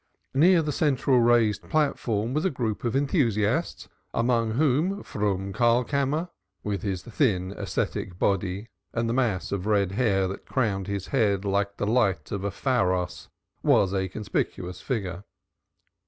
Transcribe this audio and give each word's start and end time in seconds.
Near 0.33 0.63
the 0.63 0.71
central 0.71 1.19
raised 1.19 1.69
platform 1.69 2.33
was 2.33 2.43
a 2.43 2.49
group 2.49 2.83
of 2.83 2.95
enthusiasts, 2.95 3.87
among 4.15 4.53
whom 4.53 5.03
Froom 5.03 5.53
Karlkammer, 5.53 6.29
with 6.63 6.81
his 6.81 7.03
thin 7.03 7.51
ascetic 7.51 8.17
body 8.17 8.69
and 8.93 9.07
the 9.07 9.13
mass 9.13 9.51
of 9.51 9.67
red 9.67 9.91
hair 9.91 10.27
that 10.27 10.47
crowned 10.47 10.87
his 10.87 11.05
head 11.09 11.45
like 11.45 11.77
the 11.77 11.85
light 11.85 12.31
of 12.31 12.43
a 12.43 12.49
pharos, 12.49 13.29
was 13.61 13.93
a 13.93 14.09
conspicuous 14.09 14.81
figure. 14.81 15.23